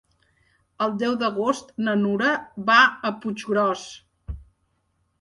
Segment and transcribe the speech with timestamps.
[0.85, 2.33] El deu d'agost na Nura
[2.73, 3.89] va a Puiggròs.